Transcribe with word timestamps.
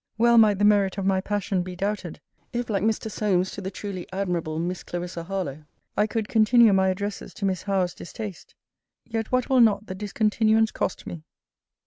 Well 0.17 0.39
might 0.39 0.57
the 0.57 0.65
merit 0.65 0.97
of 0.97 1.05
my 1.05 1.21
passion 1.21 1.61
be 1.61 1.75
doubted, 1.75 2.19
if, 2.51 2.71
like 2.71 2.81
Mr. 2.81 3.11
Solmes 3.11 3.51
to 3.51 3.61
the 3.61 3.69
truly 3.69 4.07
admirably 4.11 4.57
Miss 4.57 4.81
Clarissa 4.81 5.25
Harlowe, 5.25 5.65
I 5.95 6.07
could 6.07 6.27
continue 6.27 6.73
my 6.73 6.87
addresses 6.89 7.35
to 7.35 7.45
Miss 7.45 7.61
Howe's 7.61 7.93
distaste. 7.93 8.55
Yet 9.05 9.31
what 9.31 9.47
will 9.47 9.61
not 9.61 9.85
the 9.85 9.93
discontinuance 9.93 10.71
cost 10.71 11.05
me! 11.05 11.21